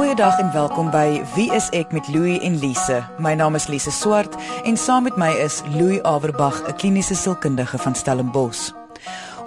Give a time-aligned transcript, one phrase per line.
[0.00, 3.02] Goeiedag en welkom by Wie is ek met Louie en Lise.
[3.20, 4.32] My naam is Lise Swart
[4.64, 8.72] en saam met my is Louie Averbag, 'n kliniese sielkundige van Stellenbosch.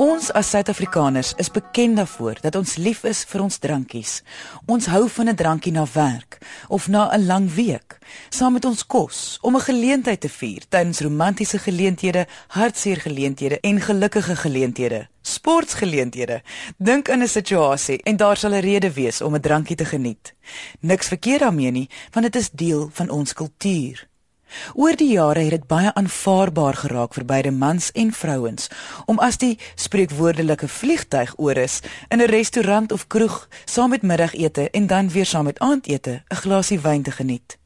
[0.01, 4.13] Ons as Suid-Afrikaners is bekend daarvoor dat ons lief is vir ons drankies.
[4.65, 6.37] Ons hou van 'n drankie na werk
[6.67, 10.99] of na 'n lang week, saam met ons kos, om 'n geleentheid te vier tydens
[10.99, 15.07] romantiese geleenthede, hartseer geleenthede en gelukkige geleenthede.
[15.21, 16.41] Sportgeleenthede.
[16.77, 20.33] Dink aan 'n situasie en daar sal 'n rede wees om 'n drankie te geniet.
[20.79, 24.07] Niks verkeerd daarmee nie, want dit is deel van ons kultuur.
[24.73, 28.69] Oor die jare het dit baie aanvaarbaar geraak vir beide mans en vrouens
[29.05, 34.69] om as die spreekwoordelike vliegtyg oor is in 'n restaurant of kroeg saam met middagete
[34.69, 37.57] en dan weer saam met aandete 'n glasie wyn te geniet.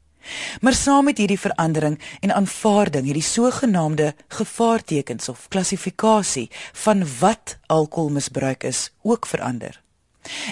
[0.60, 7.58] Maar saam met hierdie verandering en aanvaarding het die sogenaamde gevaartekens of klassifikasie van wat
[7.66, 9.87] alkoholmisbruik is ook verander.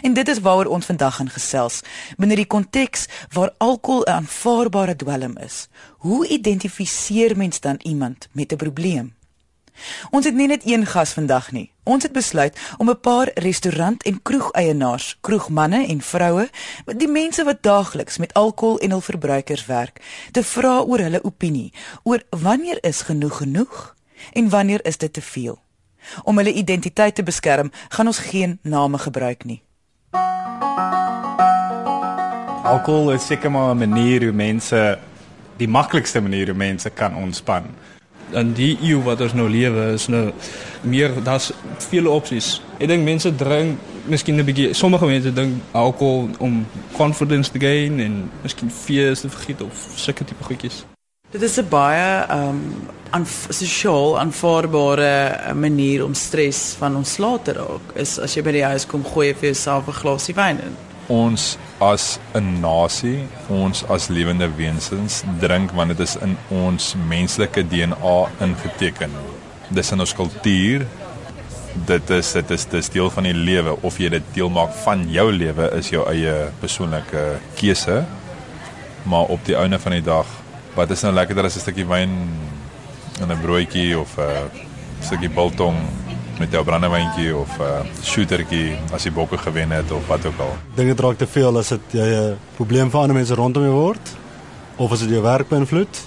[0.02, 1.80] En dit is waaroor ons vandag gaan gesels.
[2.16, 8.52] Binne die konteks waar alkohol 'n aanvaarbare dwelm is, hoe identifiseer mens dan iemand met
[8.52, 9.14] 'n probleem?
[10.10, 11.72] Ons het nie net een gas vandag nie.
[11.84, 16.48] Ons het besluit om 'n paar restaurant- en kroegeienaars, kroegmanne en vroue,
[16.96, 20.00] die mense wat daagliks met alkohol en hul verbruikers werk,
[20.32, 23.94] te vra oor hulle opinie oor wanneer is genoeg genoeg
[24.32, 25.58] en wanneer is dit te veel.
[26.22, 29.65] Om hulle identiteit te beskerm, gaan ons geen name gebruik nie.
[32.66, 34.98] Alkohol is seker maar 'n manier hoe mense
[35.56, 37.62] die maklikste manier hoe mense kan ontspan.
[38.32, 40.32] In die eeu wat ons nou lewe is nou
[40.80, 42.62] meer daar's vele opsies.
[42.78, 48.00] Ek dink mense drink miskien 'n bietjie sommige mense dink alkohol om confidence te gain
[48.00, 50.84] en miskien fees te vergeet of sulke tipe goedjies.
[51.30, 57.94] Dit is 'n baie um aan sosiaal aanvaarbare manier om stres van ontslae te raak.
[57.94, 60.85] Is as jy by die huis kom gooi jy vir jouself 'n glasie wyn in.
[61.08, 67.62] Ons as 'n nasie, ons as lewende wesens drink want dit is in ons menslike
[67.62, 69.10] DNA ingeteken.
[69.70, 70.86] Dis in ons kultuur.
[71.86, 75.06] Dit is dit is dis deel van die lewe of jy dit deel maak van
[75.10, 78.04] jou lewe is jou eie persoonlike keuse.
[79.04, 80.26] Maar op die einde van die dag,
[80.74, 82.10] wat is nou lekkerder as 'n stukkie wyn
[83.20, 84.50] en 'n broodjie of 'n
[85.00, 85.76] stukkie biltong
[86.38, 90.38] met jou brandewyntjie of 'n uh, shootertjie as jy bokke gewen het of wat ook
[90.38, 90.56] al.
[90.74, 94.16] Dinge draak te veel as dit jy 'n probleem vir ander mense rondom jou word
[94.76, 96.02] of as dit jou werk beïnvloed.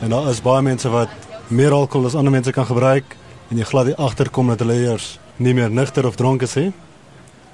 [0.00, 1.08] En daar is baie mense wat
[1.48, 3.16] meer alkohol as ander mense kan gebruik
[3.50, 6.72] en jy glad nie agterkom dat hulle eers nie meer nigter of dronk is nie.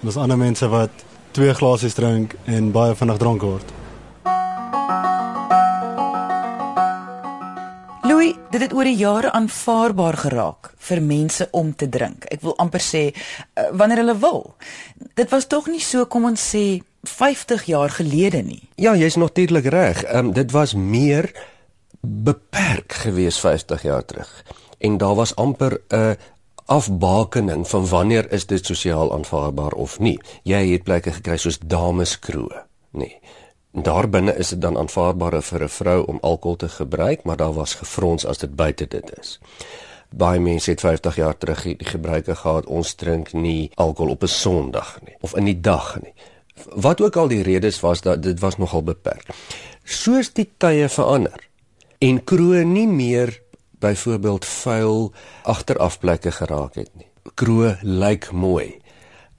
[0.00, 0.91] En daar's ander mense wat
[1.31, 3.72] twee glasies drink en baie vinnig dronk word.
[8.56, 12.25] Dit het oor die jare aanvaarbaar geraak vir mense om te drink.
[12.33, 14.55] Ek wil amper sê uh, wanneer hulle wil.
[15.19, 18.62] Dit was tog nie so kom ons sê 50 jaar gelede nie.
[18.81, 20.00] Ja, jy's natuurlik reg.
[20.05, 21.28] Ehm um, dit was meer
[22.00, 24.33] beperk gewees 50 jaar terug.
[24.78, 26.17] En daar was amper 'n
[26.67, 30.19] afbakening van wanneer is dit sosiaal aanvaarbaar of nie.
[30.43, 32.99] Jy het plekke gekry soos dameskroë, nê.
[32.99, 33.21] Nee.
[33.82, 37.75] Daarbinne is dit dan aanvaarbaar vir 'n vrou om alkohol te gebruik, maar daar was
[37.75, 39.38] gefrons as dit buite dit is.
[40.10, 44.26] Baie mense het 50 jaar terug die gebruike gehad ons drink nie alkohol op 'n
[44.26, 46.14] Sondag nie of in die dag nie.
[46.75, 49.26] Wat ook al die redes was dat dit was nogal beperk.
[49.84, 51.48] Soos die tye verander
[51.98, 53.43] en kroe nie meer
[53.78, 55.12] byvoorbeeld vuil
[55.43, 57.08] agterafplekke geraak het nie.
[57.34, 58.81] Kroe lyk mooi.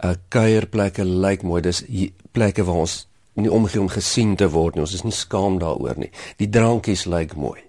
[0.03, 1.61] 'n Kuierplekke lyk mooi.
[1.61, 1.83] Dis
[2.31, 3.06] plekke waar ons
[3.37, 4.81] nie omgee om gesien te word nie.
[4.81, 6.11] Ons is nie skaam daaroor nie.
[6.37, 7.61] Die drankies lyk mooi.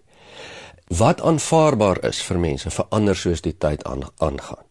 [0.89, 4.65] Wat aanvaarbaar is vir mense verander soos die tyd aan, aangaan.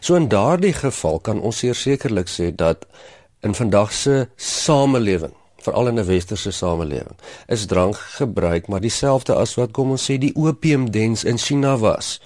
[0.00, 2.86] So in daardie geval kan ons sekerlik sê dat
[3.42, 7.18] in vandag se samelewing, veral in 'n westerse samelewing,
[7.48, 12.20] is drank gebruik maar dieselfde as wat kom ons sê die opiumdens in China was.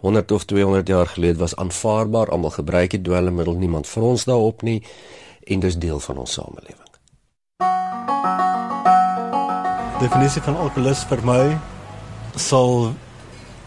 [0.00, 4.82] 100 of 200 jaar gelede was aanvaarbaar, almal gebruik dit dwelmmiddel, niemand frons daarop nie
[5.44, 6.83] en dis deel van ons samelewing.
[10.04, 11.42] Definisie van alkoholis vir my
[12.36, 12.90] sal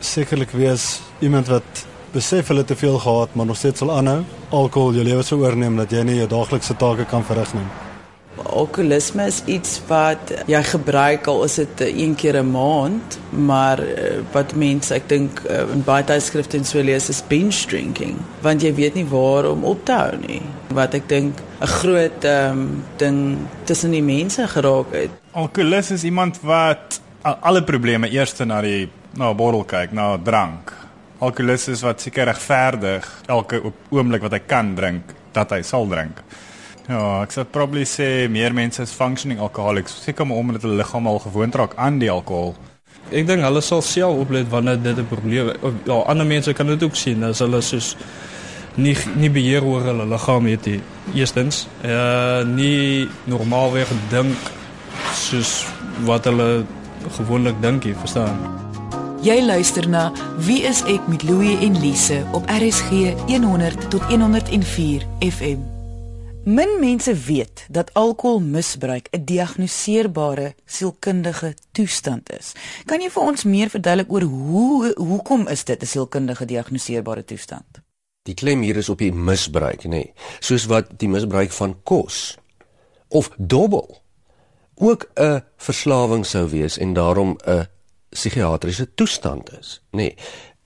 [0.06, 1.82] sekerlik wees iemand wat
[2.14, 4.20] besef hulle te veel gehad, maar nog steeds sal aanhou
[4.54, 7.66] alkohol jou lewe sou oorneem dat jy nie jou daaglikse take kan verrig nie.
[8.44, 14.20] Alkoholisme is iets wat jy gebruik al is dit een keer 'n maand, maar eh,
[14.32, 18.62] wat mense ek dink eh, in baie tydskrifte en so lees is binge drinking, want
[18.62, 20.42] jy weet nie waar om op te hou nie.
[20.74, 25.10] Wat ek dink 'n groot um, ding tussen die mense geraak het.
[25.32, 30.74] Alkoholis is iemand wat alle probleme eers na die na 'n bottel kyk, na drank.
[31.20, 36.22] Alkoholis is wat seker regverdig elke oomblik wat hy kan drink, dat hy sal drink.
[36.88, 41.08] Ja, ek sou probably sê meer mense is functioning alcoholics, seker maar omdat hulle liggaam
[41.12, 42.56] al gewoond raak aan die alkohol.
[43.12, 45.58] Ek dink hulle sal self oplet wanneer dit 'n probleem is.
[45.86, 47.96] Ja, ander mense kan dit ook sien as hulle soos
[48.76, 50.82] nie nie beheer oor hulle liggaam het nie.
[51.14, 54.38] Eerstens, uh nie normaalweg dink
[55.14, 55.66] soos
[56.06, 56.66] wat hulle
[57.18, 58.38] gewoonlik dink, jy verstaan?
[59.22, 65.02] Jy luister na Wie is ek met Louie en Lise op RSG 100 tot 104
[65.20, 65.77] FM.
[66.48, 72.52] Min mense weet dat alkoholmisbruik 'n diagnoseerbare sielkundige toestand is.
[72.86, 77.82] Kan jy vir ons meer verduidelik oor hoe hoekom is dit 'n sielkundige diagnoseerbare toestand?
[78.22, 79.90] Die klem hier is op die misbruik, nê.
[79.90, 80.14] Nee.
[80.40, 82.38] Soos wat die misbruik van kos
[83.08, 84.02] of dobbel
[84.76, 87.68] ook 'n verslawing sou wees en daarom 'n
[88.10, 89.98] psigiatriese toestand is, nê.
[89.98, 90.16] Nee,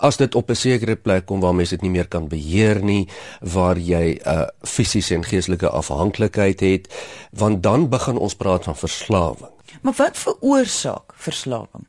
[0.02, 3.08] as dit op 'n sekere plek kom waar mense dit nie meer kan beheer nie,
[3.40, 6.88] waar jy 'n uh, fisiese en geestelike afhanklikheid het,
[7.32, 9.54] want dan begin ons praat van verslawing.
[9.82, 11.86] Maar wat veroorsaak verslawing?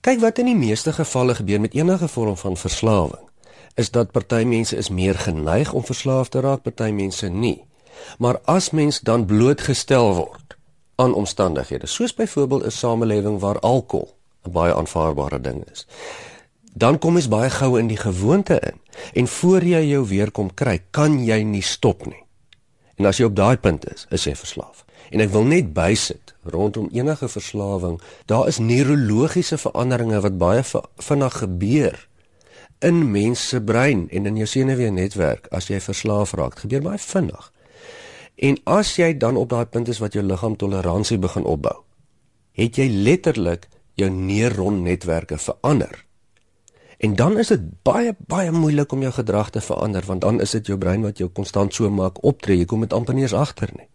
[0.00, 3.26] Kyk wat in die meeste gevalle gebeur met enige vorm van verslawing,
[3.74, 7.64] is dat party mense is meer geneig om verslaaf te raak, party mense nie.
[8.18, 10.56] Maar as mens dan blootgestel word
[10.94, 14.16] aan omstandighede, soos byvoorbeeld 'n samelewing waar alkohol
[14.46, 15.86] 'n baie aanvaarbare ding is.
[16.76, 18.80] Dan kom jy baie gou in die gewoonte in
[19.16, 22.20] en voor jy jou weer kom kry, kan jy nie stop nie.
[23.00, 24.84] En as jy op daai punt is, is jy verslaaf.
[25.12, 31.40] En ek wil net bysit rondom enige verslawing, daar is neurologiese veranderinge wat baie vinnig
[31.40, 31.98] gebeur
[32.84, 36.56] in mense se brein en in jou senuweennetwerk as jy verslaaf raak.
[36.56, 37.52] Dit gebeur baie vinnig.
[38.36, 41.78] En as jy dan op daai punt is wat jou liggaam toleransie begin opbou,
[42.56, 46.05] het jy letterlik jou neuronnetwerke verander.
[46.98, 50.50] En dan is dit baie baie moeilik om jou gedrag te verander want dan is
[50.50, 52.58] dit jou brein wat jou konstant so maak optree.
[52.58, 53.88] Jy kom met amper nie eens agter nie.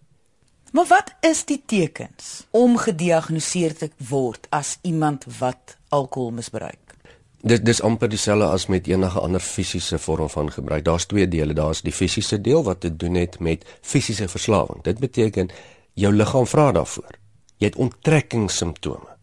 [0.71, 6.95] Maar wat is die tekens om gediagnoseer te word as iemand wat alkohol misbruik?
[7.41, 10.85] Dit dis amper dieselfde as met enige ander fisiese vorm van gebruik.
[10.85, 11.53] Daar's twee dele.
[11.53, 14.83] Daar's die fisiese deel wat te doen het met fisiese verslawing.
[14.83, 15.49] Dit beteken
[15.93, 17.17] jou liggaam vra daarvoor.
[17.57, 19.17] Jy het onttrekkingssimptome.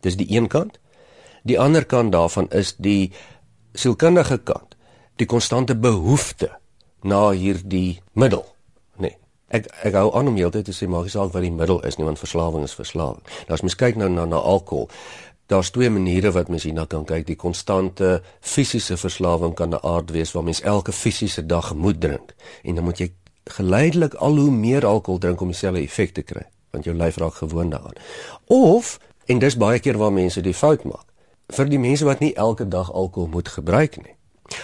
[0.00, 0.80] Dis die een kant.
[1.46, 3.12] Die ander kant daarvan is die
[3.76, 4.74] sielkundige kant.
[5.16, 6.50] Die konstante behoefte
[7.06, 8.44] na hierdie middel,
[8.98, 9.12] nê.
[9.12, 9.16] Nee.
[9.54, 11.96] Ek ek hou aan om heeltyd te sê maak nie saak wat die middel is
[11.98, 13.22] nie, want verslawing is verslawing.
[13.46, 14.88] Nou as mens kyk nou na na alkohol,
[15.46, 17.28] daar's twee maniere wat mens hierna kan kyk.
[17.28, 22.34] Die konstante fisiese verslawing kan 'n aard wees waar mens elke fisiese dag moet drink
[22.64, 23.12] en dan moet jy
[23.44, 26.42] geleidelik al hoe meer alkohol drink om dieselfde effek te kry,
[26.72, 27.94] want jou lyf raak gewoond daaraan.
[28.46, 31.04] Of En dis baie keer waar mense die fout maak.
[31.54, 34.14] Vir die mense wat nie elke dag alkohol moet gebruik nie,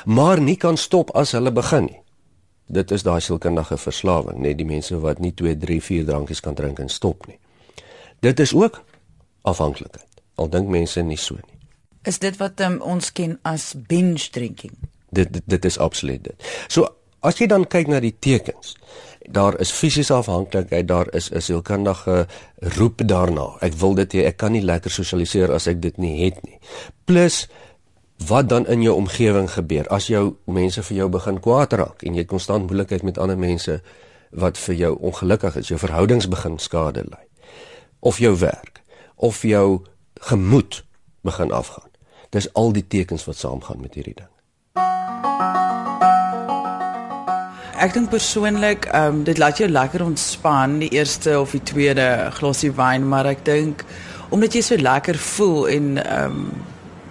[0.06, 2.00] maar nie kan stop as hulle begin nie.
[2.72, 6.54] Dit is daai sielkundige verslawing, net die mense wat nie 2, 3, 4 drankies kan
[6.58, 7.38] drink en stop nie.
[8.22, 8.80] Dit is ook
[9.42, 10.08] afhanklikheid.
[10.34, 11.58] Al dink mense nie so nie.
[12.08, 14.74] Is dit wat um, ons ken as binge drinking?
[15.10, 16.50] Dit dit, dit is absoluut dit.
[16.68, 16.88] So
[17.22, 18.74] as jy dan kyk na die tekens,
[19.30, 22.26] daar is fisiese afhanklikheid, daar is 'n sielkundige
[22.56, 23.56] roep daarna.
[23.60, 26.58] Ek wil dit hê, ek kan nie lekker sosialiseer as ek dit nie het nie.
[27.04, 27.48] Plus
[28.26, 32.14] wat dan in jou omgewing gebeur as jou mense vir jou begin kwaad raak en
[32.14, 33.82] jy konstant moeilikheid met ander mense
[34.30, 37.26] wat vir jou ongelukkig is, jou verhoudings begin skade ly.
[38.00, 38.82] Of jou werk,
[39.16, 40.84] of jou gemoed
[41.22, 41.90] begin afgaan.
[42.30, 44.30] Dis al die tekens wat saamgaan met hierdie ding.
[47.82, 52.30] Ek dink persoonlik, ehm um, dit laat jou lekker ontspan die eerste of die tweede
[52.36, 53.82] glasie wyn, maar ek dink
[54.32, 56.44] omdat jy so lekker voel en ehm um,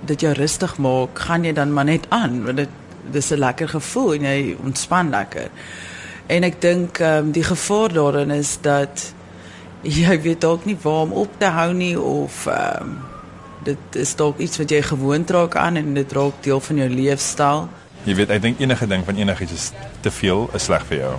[0.08, 2.72] dit jou rustig maak, gaan jy dan maar net aan want dit
[3.12, 5.50] dis 'n lekker gevoel en jy ontspan lekker.
[6.28, 9.13] En ek dink ehm um, die gevaar daarin is dat
[9.82, 12.98] jy weet dalk nie waar om op te hou nie of ehm um,
[13.63, 16.90] dit is dalk iets wat jy gewoond raak aan en dit raak deel van jou
[16.90, 17.70] leefstyl.
[18.01, 19.65] Jy weet, ek dink enige ding van enigiets is
[20.01, 21.12] te veel is sleg vir jou.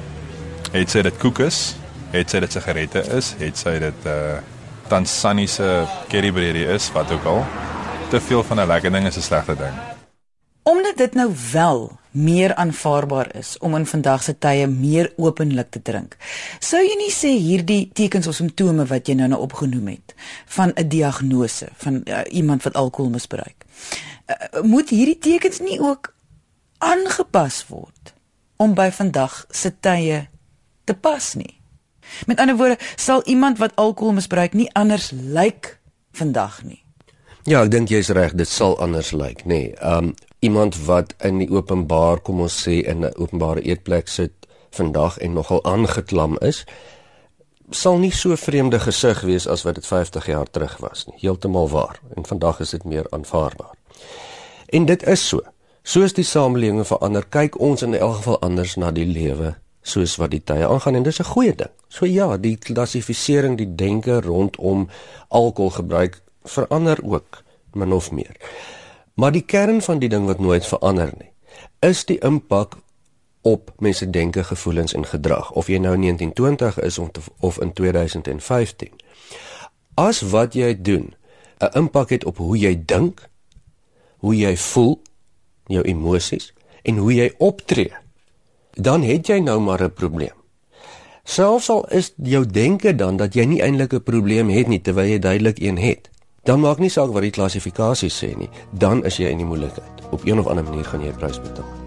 [0.74, 1.58] Het sy dit koek is,
[2.10, 4.40] het sy dit sigarette is, het sy dit uh
[4.90, 7.38] Tansaniese currybredi is, wat ook al.
[8.10, 9.72] Te veel van 'n lekker ding is 'n slegte ding.
[10.62, 15.82] Omdat dit nou wel meer aanvaarbaar is om in vandag se tye meer openlik te
[15.82, 16.16] drink.
[16.58, 20.14] Sou jy nie sê hierdie tekens of simptome wat jy nou nou opgenoem het
[20.46, 23.64] van 'n diagnose van uh, iemand wat alkohol misbruik.
[24.26, 26.12] Uh, moet hierdie tekens nie ook
[26.82, 28.14] aangepas word
[28.62, 30.26] om by vandag se tye
[30.84, 31.60] te pas nie.
[32.26, 35.78] Met ander woorde, sal iemand wat alkohol misbruik nie anders lyk
[36.18, 36.82] vandag nie.
[37.48, 39.72] Ja, ek dink jy's reg, dit sal anders lyk, nê.
[39.72, 39.74] Nee.
[39.82, 44.32] Um iemand wat in die openbaar, kom ons sê in 'n openbare eetplek sit
[44.74, 46.64] vandag en nogal aangeklam is,
[47.70, 51.18] sal nie so vreemde gesig wees as wat dit 50 jaar terug was nie.
[51.20, 52.00] Heeltemal waar.
[52.16, 53.74] En vandag is dit meer aanvaarbaar.
[54.66, 55.40] En dit is so.
[55.82, 60.30] Soos die samelewing verander, kyk ons in elk geval anders na die lewe soos wat
[60.30, 61.70] die tye aangaan en dis 'n goeie ding.
[61.88, 64.88] So ja, die klassifisering, die denke rondom
[65.28, 68.36] alkoholgebruik verander ook min of meer.
[69.14, 71.30] Maar die kern van die ding wat nooit verander nie,
[71.80, 72.76] is die impak
[73.42, 76.98] op mense denke, gevoelens en gedrag of jy nou in 1920 is
[77.38, 78.90] of in 2015.
[79.94, 81.14] As wat jy doen
[81.58, 83.28] 'n impak het op hoe jy dink,
[84.18, 85.02] hoe jy voel,
[85.66, 86.52] jou emosies
[86.82, 87.92] en hoe jy optree,
[88.74, 90.34] dan het jy nou maar 'n probleem.
[91.24, 95.06] Selfs al is jou denke dan dat jy nie eintlik 'n probleem het nie terwyl
[95.06, 96.10] jy duidelik een het,
[96.42, 100.10] dan maak nie saak wat die klassifikasie sê nie, dan is jy in die moeilikheid.
[100.10, 101.81] Op een of ander manier gaan jy 'n prys betaal.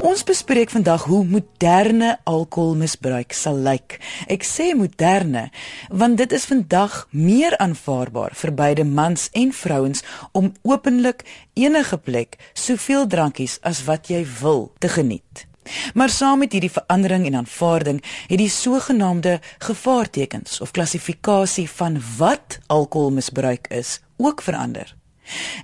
[0.00, 3.98] Ons bespreek vandag hoe moderne alkoholmisbruik sal lyk.
[4.32, 5.50] Ek sê moderne
[5.90, 10.00] want dit is vandag meer aanvaarbaar vir beide mans en vrouens
[10.32, 15.44] om openlik enige plek soveel drankies as wat jy wil te geniet.
[15.94, 22.58] Maar saam met hierdie verandering en aanvaarding het die sogenaamde gevaartekens of klassifikasie van wat
[22.66, 25.01] alkoholmisbruik is ook verander.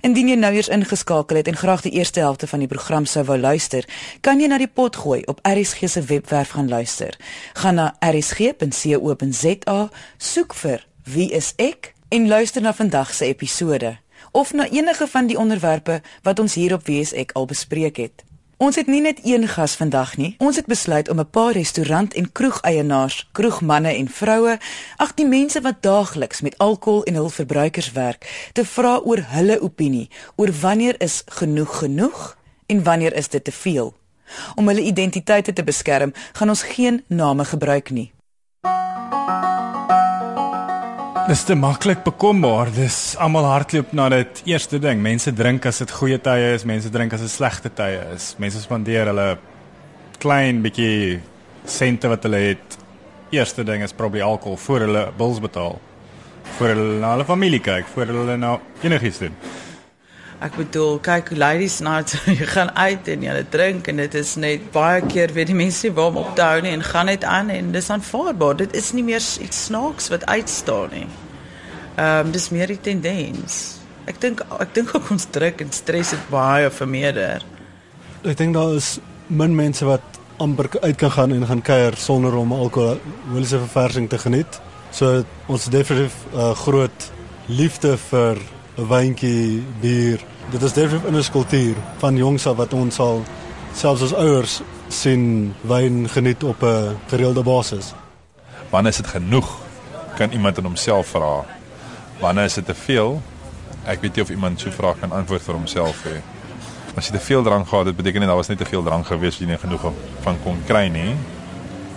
[0.01, 3.23] Indien jy nou eers ingeskakel het en graag die eerste helfte van die program sou
[3.27, 3.85] wou luister,
[4.21, 7.17] kan jy na die pot gooi op RSG se webwerf gaan luister.
[7.53, 9.79] Gaan na rsg.co.za,
[10.17, 13.97] soek vir Wie is ek en luister na vandag se episode
[14.31, 17.97] of na enige van die onderwerpe wat ons hier op Wie is ek al bespreek
[17.97, 18.28] het.
[18.59, 20.33] Ons het nie net een gas vandag nie.
[20.43, 24.57] Ons het besluit om 'n paar restaurant en kroegeienaars, kroegmanne en vroue,
[24.95, 29.61] ag die mense wat daagliks met alkohol en hul verbruikers werk, te vra oor hulle
[29.61, 33.93] opinie oor wanneer is genoeg genoeg en wanneer is dit te veel.
[34.55, 38.11] Om hulle identiteite te beskerm, gaan ons geen name gebruik nie.
[41.29, 42.71] Dis te maklik bekombaar.
[42.73, 44.97] Dis almal hardloop na dit eerste ding.
[44.97, 48.31] Mense drink as dit goeie tye is, mense drink as dit slegte tye is.
[48.41, 49.27] Mense spandeer hulle
[50.17, 51.19] klein bietjie
[51.69, 52.79] sente wat hulle het.
[53.29, 55.77] Eerste ding is probeer alkohol voor hulle bills betaal.
[56.55, 59.37] Voor hulle na hulle familie kyk, voor hulle nou enigiets doen.
[60.39, 64.37] Ek bedoel, kyk hoe ladies night, jy gaan uit en jy drink en dit is
[64.39, 67.09] net baie keer weet die mense nie waar om op te hou nie en gaan
[67.11, 68.55] net aan en dis aanvaarbaar.
[68.61, 71.09] Dit is nie meer iets snaaks wat uitstaan nie.
[71.99, 73.57] Ehm um, dis meer die tendens.
[74.07, 77.43] Ek dink ek dink ook ons druk en stres het baie vermeerder.
[78.23, 78.93] Ek dink daar is
[79.27, 84.21] min mense wat amper uit kan gaan en gaan kuier sonder om alkoholiese verversing te
[84.23, 84.61] geniet.
[84.95, 87.11] So ons definitief 'n uh, groot
[87.51, 88.39] liefde vir
[88.79, 90.19] 'n wyntjie, bier.
[90.51, 93.23] Dit is definitief in ons kultuur van jongs af wat ons al
[93.75, 97.93] selfs as ouers sien wyn geniet op 'n gereelde basis.
[98.69, 99.57] Wanneer is dit genoeg?
[100.15, 101.45] Kan iemand in homself vra
[102.19, 103.21] wanneer is dit te veel?
[103.85, 106.21] Ek weet nie of iemand so vra kan antwoord vir homself nie.
[106.95, 109.05] As jy te veel drank gehad het, beteken dit daar was net te veel drank
[109.05, 111.15] gewees, jy nie genoeg van kon kry nie.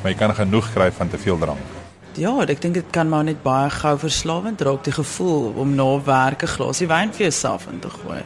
[0.03, 1.82] Maar jy kan genoeg kry van te veel drank.
[2.21, 5.97] Ja, ek dink dit kan maar net baie gou verslawend raak, die gevoel om na
[6.05, 8.21] werk 'n glasie wyn vir jouself in te gooi.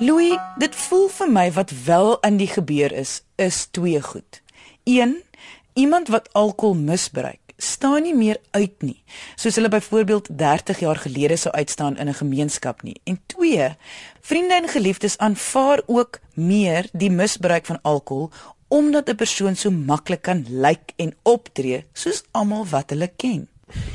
[0.00, 4.42] Louis, dit voel vir my wat wel in die gebeur is, is twee goed.
[4.84, 5.22] 1.
[5.74, 9.02] Iemand wat alkohol misbruik staan nie meer uit nie,
[9.36, 13.00] soos hulle byvoorbeeld 30 jaar gelede sou uitstaan in 'n gemeenskap nie.
[13.04, 13.76] En 2,
[14.20, 18.30] vriende en geliefdes aanvaar ook meer die misbruik van alkohol
[18.72, 23.48] omdat 'n persoon so maklik kan lyk en optree soos almal wat hulle ken.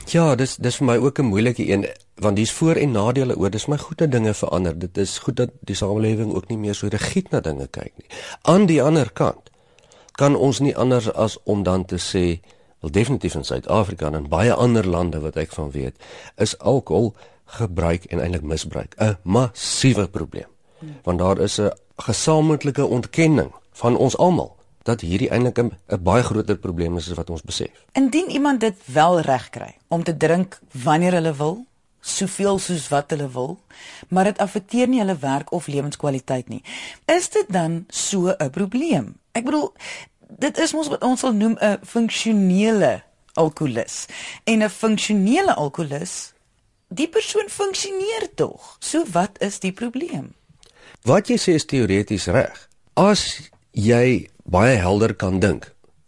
[0.05, 3.49] Ja, dis dis vir my ook 'n moeilike een want dis voor en nadele oor.
[3.49, 4.79] Dis my goeie dinge verander.
[4.79, 8.09] Dit is goed dat die samelewing ook nie meer so rigied na dinge kyk nie.
[8.41, 9.49] Aan die ander kant
[10.11, 12.39] kan ons nie anders as om dan te sê
[12.79, 15.95] wel definitief in Suid-Afrika en in baie ander lande wat ek van weet,
[16.37, 17.13] is alkohol
[17.45, 20.49] gebruik en eintlik misbruik 'n massiewe probleem.
[21.03, 24.56] Want daar is 'n gesamentlike ontkenning van ons almal
[24.87, 27.71] dat hierdie eintlik 'n baie groter probleem is as wat ons besef.
[27.93, 31.65] Indien iemand dit wel reg kry om te drink wanneer hulle wil,
[32.01, 33.59] soveel soos wat hulle wil,
[34.09, 36.63] maar dit affekteer nie hulle werk of lewenskwaliteit nie,
[37.05, 39.15] is dit dan so 'n probleem?
[39.31, 39.73] Ek bedoel,
[40.39, 43.03] dit is mos wat ons sal noem 'n funksionele
[43.33, 44.05] alkoholus.
[44.43, 46.33] En 'n funksionele alkoholus,
[46.87, 48.77] die persoon funksioneer tog.
[48.79, 50.33] So wat is die probleem?
[51.01, 52.69] Wat jy sê is teoreties reg.
[52.93, 55.67] As jy baie helder kan dink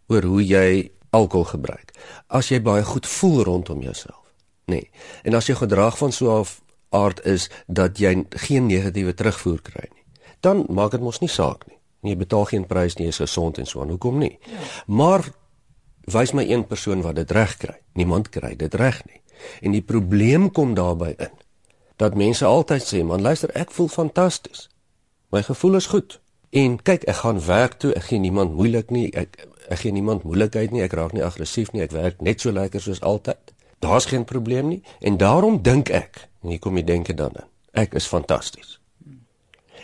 [0.10, 1.94] oor hoe jy alkohol gebruik,
[2.28, 4.24] as jy baie goed voel rondom jouself,
[4.70, 4.80] nê.
[4.80, 4.90] Nee.
[5.24, 6.46] En as jy gedrag van so 'n
[6.90, 10.06] aard is dat jy geen negatiewe terugvoer kry nie,
[10.40, 13.60] dan maak dit mos nie saak nie jy betaal geen prys nie, jy is gesond
[13.60, 13.92] en so aan.
[13.94, 14.36] Hoekom nie?
[14.48, 14.68] Ja.
[14.88, 15.28] Maar
[16.10, 17.76] wys my een persoon wat dit reg kry.
[18.00, 19.22] Niemand kry dit reg nie.
[19.66, 21.36] En die probleem kom daarbey in
[22.00, 24.70] dat mense altyd sê, "Man, luister, ek voel fantasties.
[25.32, 29.10] My gevoel is goed." En kyk, ek gaan werk toe, ek gee niemand moeilik nie,
[29.14, 29.38] ek
[29.70, 32.82] ek gee niemand moeilikheid nie, ek raak nie aggressief nie, ek werk net so lekker
[32.82, 33.54] soos altyd.
[33.86, 37.46] Daar's geen probleem nie en daarom dink ek, en hier kom jy denke dan in.
[37.78, 38.80] Ek is fantasties.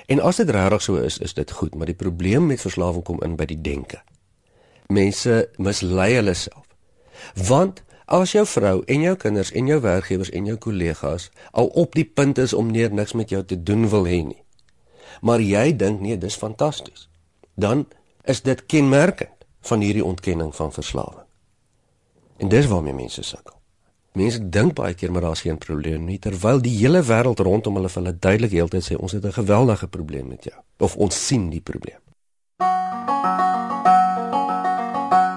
[0.10, 3.22] En as dit regtig so is, is dit goed, maar die probleem met verslawing kom
[3.26, 4.02] in by die denke.
[4.90, 6.66] Mense mislei hulle self.
[7.38, 11.94] Want as jou vrou en jou kinders en jou werkgewers en jou kollegas al op
[11.98, 14.42] die punt is om neer niks met jou te doen wil hê nie.
[15.22, 17.10] Maar jy dink nee, dis fantasties.
[17.56, 17.86] Dan
[18.24, 21.26] is dit kenmerkend van hierdie ontkenning van verslawing.
[22.38, 23.56] En dis waarmee mense sukkel.
[24.16, 27.90] Mense dink baie keer maar daar's geen probleem nie terwyl die hele wêreld rondom hulle
[27.92, 31.50] vir hulle duidelik heeltyd sê ons het 'n geweldige probleem met jou of ons sien
[31.50, 32.00] die probleem.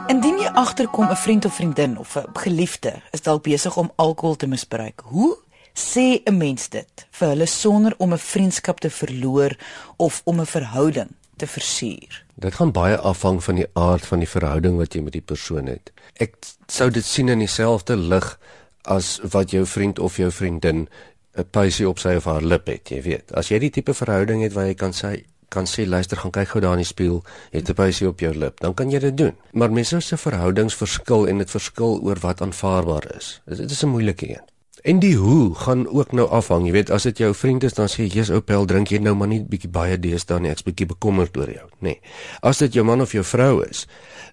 [0.08, 4.36] Indien jy agterkom 'n vriend of vriendin of 'n geliefde is dalk besig om alkohol
[4.36, 5.36] te misbruik, hoe
[5.74, 9.56] sê 'n mens dit vir hulle sonder om 'n vriendskap te verloor
[9.96, 12.24] of om 'n verhouding te versuur?
[12.34, 15.66] Dit gaan baie afhang van die aard van die verhouding wat jy met die persoon
[15.66, 15.92] het.
[16.14, 16.34] Ek
[16.66, 18.38] sou dit sien in dieselfde lig
[18.82, 20.88] as wat jou vriend of jou vriendin
[21.36, 23.32] 'n puisie op sy of haar lip het, jy weet.
[23.32, 26.48] As jy die tipe verhouding het waar jy kan sê kan sê luister gaan kyk
[26.48, 29.16] gou daar in die spieël, het 'n puisie op jou lip, dan kan jy dit
[29.16, 29.34] doen.
[29.52, 33.40] Maar mense se verhoudings verskil en dit verskil oor wat aanvaarbaar is.
[33.46, 34.44] Dit is 'n moeilike een.
[34.82, 37.88] En die hoe gaan ook nou afhang, jy weet, as dit jou vriend is dan
[37.88, 40.86] sê jy, "Jesus, Opel, drink jy nou maar nie bietjie baie deesdae nie, ek's bietjie
[40.86, 42.00] bekommerd oor jou." Nee.
[42.42, 43.86] As dit jou man of jou vrou is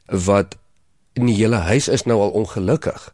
[0.07, 0.55] wat
[1.13, 3.13] in die hele huis is nou al ongelukkig,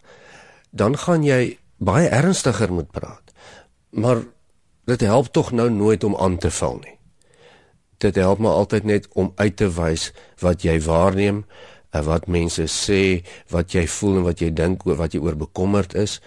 [0.71, 3.33] dan gaan jy baie ernstiger moet praat.
[3.89, 4.23] Maar
[4.85, 6.97] dit help tog nou nooit om aan te val nie.
[7.97, 11.45] Dit help maar altyd net om uit te wys wat jy waarneem,
[11.91, 13.21] en wat mense sê,
[13.51, 16.19] wat jy voel en wat jy dink oor wat jy oor bekommerd is,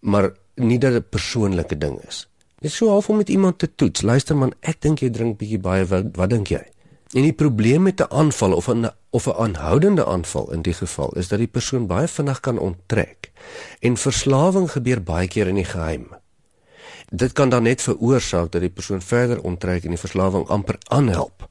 [0.00, 2.28] maar nie dat dit 'n persoonlike ding is.
[2.60, 4.02] Dit is so half om met iemand te toets.
[4.02, 6.62] Luister man, ek dink jy drink bietjie baie wat, wat dink jy?
[7.14, 11.10] En die probleem met 'n aanval of 'n of 'n aanhoudende aanval in die geval
[11.16, 13.32] is dat die persoon baie vinnig kan onttrek.
[13.80, 16.08] En verslawing gebeur baie keer in die geheim.
[17.10, 21.48] Dit kan dan net veroorsaak dat die persoon verder onttrek en die verslawing amper aanhelp.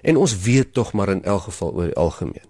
[0.00, 2.48] En ons weet tog maar in elk geval oor die algemeen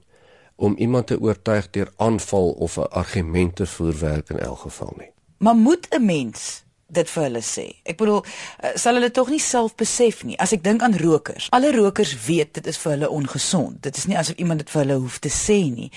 [0.58, 4.94] om iemand te oortuig deur aanval of 'n argument te voer werk in elk geval
[4.96, 5.10] nie.
[5.38, 7.66] Maar moet 'n mens dit vir hulle sê.
[7.88, 10.38] Ek bedoel, uh, sal hulle tog nie self besef nie.
[10.40, 13.82] As ek dink aan rokers, alle rokers weet dit is vir hulle ongesond.
[13.84, 15.90] Dit is nie asof iemand dit vir hulle hoef te sê nie.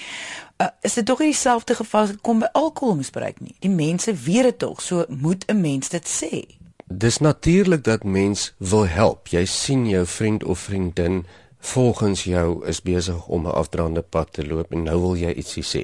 [0.59, 3.55] Uh, is dit tog nie dieselfde geval as dit kom by alkoholmisbruik nie?
[3.63, 6.43] Die mense weet dit tog, so moet 'n mens dit sê.
[6.91, 9.27] Dis natuurlik dat mens wil help.
[9.27, 11.25] Jy sien jou vriend of vriendin
[11.59, 15.63] volgens jou is besig om 'n afdraande pad te loop en nou wil jy ietsie
[15.63, 15.83] sê.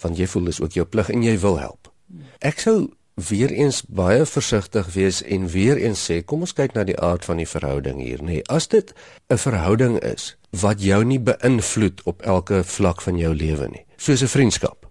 [0.00, 1.93] Want jy voel dis ook jou plig en jy wil help.
[2.40, 6.82] Ek sou weer eens baie versigtig wees en weer eens sê kom ons kyk na
[6.84, 8.40] die aard van die verhouding hier nê.
[8.40, 8.92] Nee, as dit
[9.30, 14.22] 'n verhouding is wat jou nie beïnvloed op elke vlak van jou lewe nie, soos
[14.22, 14.86] 'n vriendskap,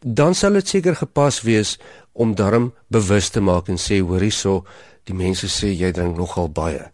[0.00, 1.78] dan sal dit seker gepas wees
[2.12, 4.64] om darm bewus te maak en sê hoor hierso,
[5.04, 6.90] die mense sê jy drink nogal baie.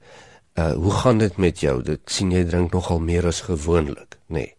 [0.57, 1.83] Uh hoe gaan dit met jou?
[1.83, 4.35] Dit sien jy drink nogal meer as gewoonlik, nê.
[4.35, 4.57] Nee.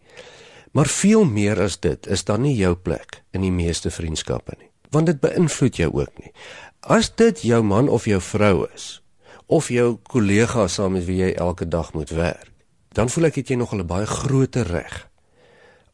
[0.72, 4.75] Maar veel meer as dit is dan nie jou plek in die meeste vriendskappe nie
[4.96, 6.32] want dit beïnvloed jou ook nie.
[6.80, 9.02] As dit jou man of jou vrou is
[9.46, 12.50] of jou kollega saam met wie jy elke dag moet werk,
[12.98, 15.10] dan voel ek het jy nog 'n baie groter reg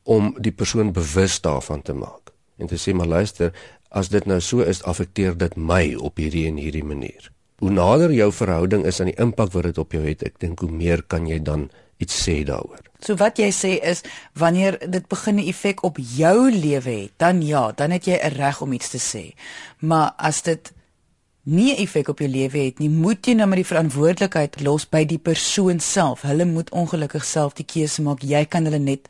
[0.04, 3.52] om die persoon bewus daarvan te maak en te sê maar luister,
[3.90, 7.32] as dit nou so is, affekteer dit my op hierdie en hierdie manier.
[7.60, 10.60] Hoe nader jou verhouding is aan die impak wat dit op jou het, ek dink
[10.60, 11.70] hoe meer kan jy dan
[12.02, 12.82] iets sê daaroor.
[13.02, 14.04] So wat jy sê is
[14.38, 18.36] wanneer dit begin 'n effek op jou lewe het, dan ja, dan het jy 'n
[18.36, 19.34] reg om iets te sê.
[19.80, 20.74] Maar as dit
[21.44, 24.90] nie 'n effek op jou lewe het nie, moet jy nou maar die verantwoordelikheid los
[24.90, 26.22] by die persoon self.
[26.22, 28.22] Hulle moet ongelukkig self die keuse maak.
[28.22, 29.08] Jy kan hulle net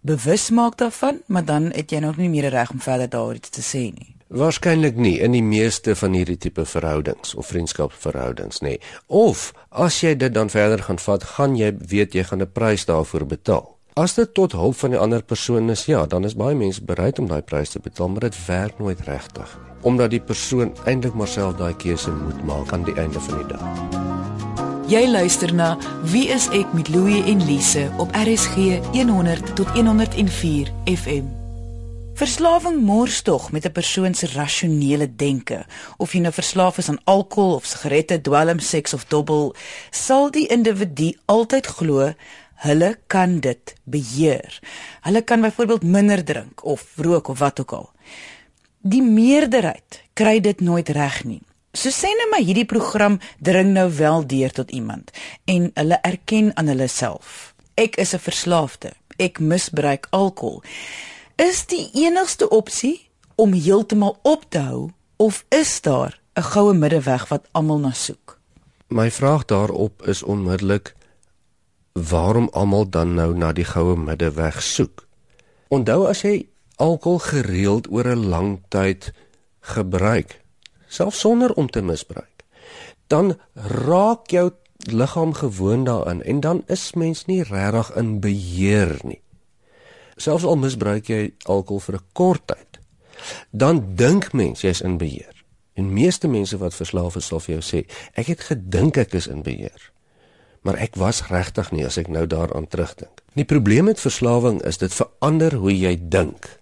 [0.00, 3.48] bewus maak daarvan, maar dan het jy nog nie meer reg om verder daaroor iets
[3.48, 4.16] te sê nie.
[4.32, 8.78] Waarskynlik nie in die meeste van hierdie tipe verhoudings of vriendskapsverhoudings nê.
[9.12, 12.86] Of as jy dit dan verder gaan vat, gaan jy weet jy gaan 'n prys
[12.88, 13.76] daarvoor betaal.
[13.94, 17.18] As dit tot hulp van die ander persoon is, ja, dan is baie mense bereid
[17.18, 19.72] om daai prys te betaal, maar dit werk nooit regtig nie.
[19.82, 23.46] Omdat die persoon eintlik maar self daai keuse moet maak aan die einde van die
[23.46, 23.62] dag.
[24.88, 30.72] Jy luister na Wie is ek met Louie en Lise op RSG 100 tot 104
[30.84, 31.41] FM.
[32.22, 35.66] Verslawing mors tog met 'n persoon se rasionele denke.
[35.96, 39.54] Of jy nou verslaaf is aan alkohol of sigarette, dwelm, seks of dobbel,
[39.90, 42.14] sal die individu altyd glo
[42.54, 44.60] hulle kan dit beheer.
[45.00, 47.90] Hulle kan byvoorbeeld minder drink of rook of wat ook al.
[48.80, 51.42] Die meerderheid kry dit nooit reg nie.
[51.72, 55.10] So sê net maar hierdie program dring nou wel deur tot iemand
[55.44, 57.54] en hulle erken aan hulle self.
[57.74, 58.92] Ek is 'n verslaafde.
[59.16, 60.62] Ek misbruik alkohol
[61.36, 67.28] is die enigste opsie om heeltemal op te hou of is daar 'n goue middeweg
[67.28, 68.38] wat almal na soek?
[68.88, 70.94] My vraag daarop is onmiddellik
[71.92, 75.06] waarom almal dan nou na die goue middeweg soek.
[75.68, 79.12] Onthou as jy alkohol gereeld oor 'n lang tyd
[79.60, 80.40] gebruik,
[80.86, 82.44] selfs sonder om te misbruik,
[83.06, 89.21] dan raak jou liggaam gewoond daaraan en dan is mens nie regtig in beheer nie
[90.16, 92.80] selfs al misbruik jy alkohol vir 'n kort tyd,
[93.50, 95.44] dan dink mens jy's in beheer.
[95.74, 99.26] En meeste mense wat verslaaf is sal vir jou sê, ek het gedink ek is
[99.26, 99.92] in beheer.
[100.62, 103.22] Maar ek was regtig nie as ek nou daaraan terugdink.
[103.34, 106.60] Die probleem met verslawing is dit verander hoe jy dink.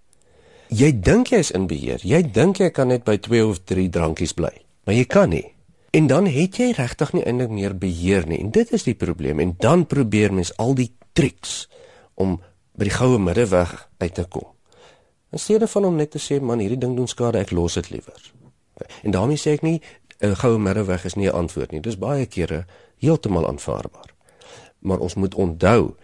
[0.70, 1.98] Jy dink jy's in beheer.
[2.06, 4.52] Jy dink jy kan net by 2 of 3 drankies bly,
[4.86, 5.48] maar jy kan nie.
[5.90, 8.38] En dan het jy regtig nie eintlik meer beheer nie.
[8.38, 9.40] En dit is die probleem.
[9.42, 11.66] En dan probeer mens al die triks
[12.14, 12.38] om
[12.80, 14.48] by die goue middeweg uit te kom.
[15.30, 17.90] In steede van om net te sê man hierdie ding doen skade, ek los dit
[17.92, 18.30] liewer.
[19.04, 19.80] En daarmee sê ek nie
[20.20, 21.80] 'n goue middeweg is nie 'n antwoord nie.
[21.80, 22.64] Dis baie kere
[22.98, 24.14] heeltemal aanvaarbaar.
[24.80, 25.94] Maar ons moet onthou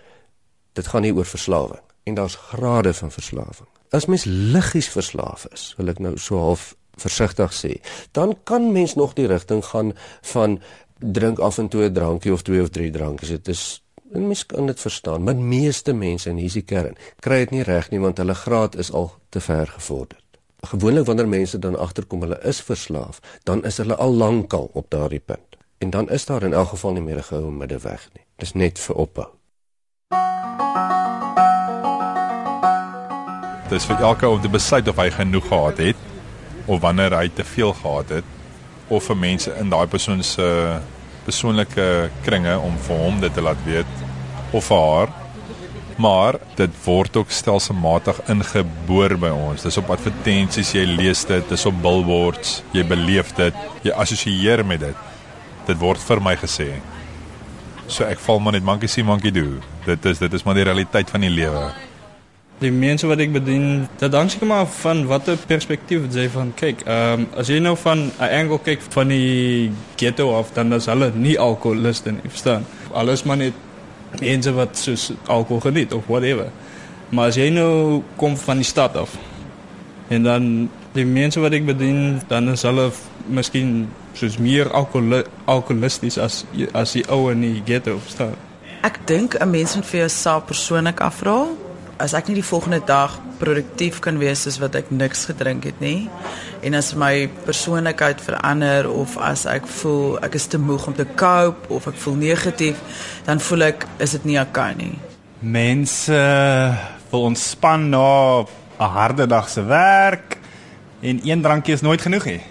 [0.72, 3.68] dit gaan nie oor verslawing en daar's grade van verslawing.
[3.90, 7.80] As mens liggies verslaaf is, wil ek nou so half versigtig sê,
[8.12, 10.60] dan kan mens nog die rigting gaan van
[10.98, 13.28] drink af en toe 'n drankie of twee of drie drankies.
[13.28, 17.50] Dit is En mens kan dit verstaan, maar meeste mense in hierdie kern kry dit
[17.50, 20.18] nie reg nie want hulle graad is al te ver gevorder.
[20.66, 25.20] Gewoonlik wanneer mense dan agterkom hulle is verslaaf, dan is hulle al lankal op daardie
[25.20, 25.58] punt.
[25.78, 28.24] En dan is daar in elk geval nie meer 'n goue middeweg nie.
[28.36, 29.26] Dis net vir ophou.
[33.68, 35.96] Dis vir elke om te besluit of hy genoeg gehad het
[36.66, 38.24] of wanneer hy te veel gehad het
[38.88, 40.78] of vir mense in daai persoon se
[41.26, 41.86] persoonlike
[42.26, 44.04] kringe om vir hom dit te laat weet
[44.54, 45.14] of vir haar.
[45.96, 49.64] Maar dit word ook stelselmatig ingeboor by ons.
[49.64, 54.84] Dis op advertensies, jy lees dit, dis op billboards, jy beleef dit, jy assosieer met
[54.84, 55.06] dit.
[55.66, 56.68] Dit word vir my gesê.
[57.88, 59.56] So ek val maar net monkey see monkey do.
[59.86, 61.70] Dit is dit is maar die realiteit van die lewe.
[62.56, 66.86] Die mense wat ek bedien, dit hang seker maar van watter perspektief jy van kyk.
[66.86, 70.86] Ehm um, as jy nou van 'n angle kyk van die ghetto af, dan is
[70.86, 72.64] hulle nie alkoholiste nie, verstaan?
[72.92, 73.52] Alles maar net
[74.20, 76.48] mense wat soos alkohol geniet of whatever.
[77.08, 79.18] Maar as jy nou kom van die stad af
[80.08, 82.90] en dan die mense wat ek bedien, dan is hulle
[83.28, 88.34] miskien soos meer alkohol alkoholisties as as die ou in die ghetto, verstaan?
[88.82, 91.44] Ek dink 'n mens moet vir jouself persoonlik afvra
[92.02, 95.78] as ek nie die volgende dag produktief kan wees soos wat ek niks gedrink het
[95.80, 96.08] nie
[96.66, 101.06] en as my persoonlikheid verander of as ek voel ek is te moeg om te
[101.16, 102.82] cope of ek voel negatief
[103.28, 104.92] dan voel ek is dit nie okay nie
[105.40, 106.20] mense
[107.12, 110.38] wil ontspan na 'n harde dag se werk
[111.00, 112.42] en een drankie is nooit genoeg nie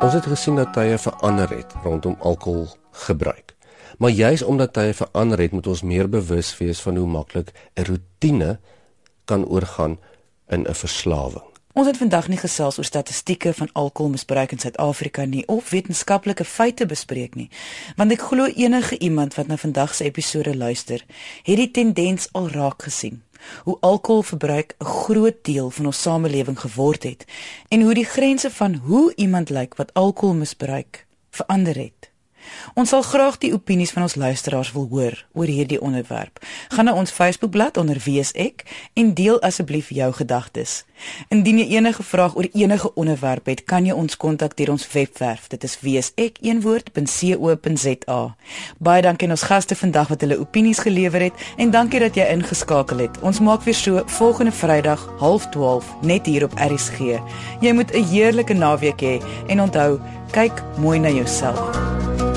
[0.00, 3.52] Ons het gesien dat tye verander het rondom alkohol gebruik.
[3.98, 7.84] Maar juis omdat hy verander het, moet ons meer bewus wees van hoe maklik 'n
[7.84, 8.58] rotine
[9.24, 9.98] kan oorgaan
[10.48, 11.50] in 'n verslawing.
[11.72, 16.86] Ons het vandag nie gesels oor statistieke van alkoholmisbruik in Suid-Afrika nie of wetenskaplike feite
[16.86, 17.50] bespreek nie,
[17.96, 21.04] want ek glo enige iemand wat na vandag se episode luister,
[21.42, 23.22] het die tendens al raak gesien
[23.64, 27.24] hoe alkoholverbruik 'n groot deel van ons samelewing geword het
[27.68, 32.09] en hoe die grense van hoe iemand lyk wat alkohol misbruik verander het.
[32.74, 36.38] Ons sal graag die opinies van ons luisteraars wil hoor oor hierdie onderwerp.
[36.68, 40.84] Gaan na ons Facebookblad onder WSEK en deel asseblief jou gedagtes.
[41.28, 45.48] Indien jy enige vraag oor enige onderwerp het, kan jy ons kontak deur ons webwerf.
[45.48, 46.20] Dit is wsek.co.za.
[48.78, 52.26] Baie dankie aan ons gaste vandag wat hulle opinies gelewer het en dankie dat jy
[52.34, 53.20] ingeskakel het.
[53.24, 56.98] Ons maak weer so volgende Vrydag 12:30 net hier op RSG.
[57.60, 60.00] Jy moet 'n heerlike naweek hê en onthou,
[60.30, 62.29] kyk mooi na jouself.